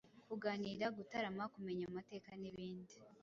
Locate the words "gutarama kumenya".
0.97-1.85